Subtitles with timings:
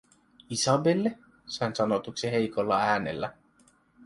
[0.55, 3.33] “Isabelle?”, sain sanotuksi heikolla äänellä.